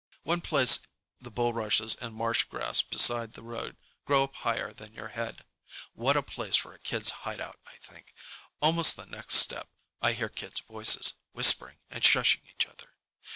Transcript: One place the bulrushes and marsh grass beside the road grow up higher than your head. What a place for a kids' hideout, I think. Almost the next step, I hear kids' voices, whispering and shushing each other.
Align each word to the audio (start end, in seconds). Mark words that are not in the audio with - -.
One 0.23 0.41
place 0.41 0.79
the 1.19 1.29
bulrushes 1.29 1.93
and 1.93 2.15
marsh 2.15 2.45
grass 2.45 2.81
beside 2.81 3.33
the 3.33 3.43
road 3.43 3.77
grow 4.03 4.23
up 4.23 4.33
higher 4.37 4.73
than 4.73 4.95
your 4.95 5.09
head. 5.09 5.45
What 5.93 6.17
a 6.17 6.23
place 6.23 6.55
for 6.55 6.73
a 6.73 6.79
kids' 6.79 7.11
hideout, 7.21 7.59
I 7.67 7.75
think. 7.83 8.15
Almost 8.63 8.95
the 8.95 9.05
next 9.05 9.35
step, 9.35 9.69
I 10.01 10.13
hear 10.13 10.27
kids' 10.29 10.61
voices, 10.61 11.13
whispering 11.33 11.77
and 11.91 12.03
shushing 12.03 12.41
each 12.49 12.65
other. 12.65 12.95